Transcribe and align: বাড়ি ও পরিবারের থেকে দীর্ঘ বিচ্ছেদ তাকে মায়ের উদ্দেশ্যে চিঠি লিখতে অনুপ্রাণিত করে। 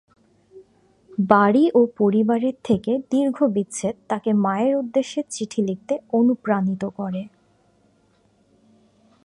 বাড়ি 1.29 1.65
ও 1.75 1.81
পরিবারের 1.97 2.55
থেকে 2.63 2.91
দীর্ঘ 3.11 3.37
বিচ্ছেদ 3.47 3.95
তাকে 4.09 4.29
মায়ের 4.35 4.73
উদ্দেশ্যে 4.75 5.21
চিঠি 5.29 5.61
লিখতে 5.61 5.93
অনুপ্রাণিত 6.13 6.83
করে। 6.97 7.21